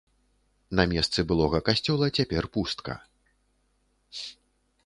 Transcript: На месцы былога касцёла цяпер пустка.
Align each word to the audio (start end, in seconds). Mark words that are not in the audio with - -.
На 0.77 0.85
месцы 0.93 1.19
былога 1.31 1.59
касцёла 1.69 2.05
цяпер 2.17 2.43
пустка. 2.57 2.99